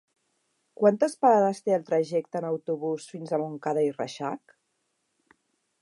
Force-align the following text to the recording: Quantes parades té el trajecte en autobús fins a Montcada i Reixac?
Quantes 0.79 1.15
parades 1.25 1.61
té 1.67 1.75
el 1.77 1.85
trajecte 1.91 2.41
en 2.41 2.47
autobús 2.49 3.07
fins 3.17 3.35
a 3.35 3.41
Montcada 3.43 3.85
i 3.91 3.93
Reixac? 4.01 4.61